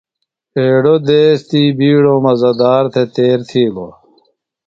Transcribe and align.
ایڑوۡ 0.59 1.01
دیس 1.07 1.39
تی 1.49 1.63
بِیڈوۡ 1.77 2.21
مزہ 2.25 2.51
دار 2.59 2.83
تھےۡ 2.93 3.07
تیر 3.15 3.39
تِھیلوۡ۔ 3.49 3.93